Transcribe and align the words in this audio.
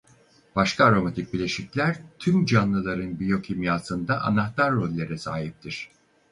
Başka 0.55 0.85
aromatik 0.85 1.33
bileşikler 1.33 1.99
tüm 2.19 2.45
canlıların 2.45 3.19
biyokimyasında 3.19 4.21
anahtar 4.21 4.71
rollere 4.73 5.17
sahiptir. 5.17 5.91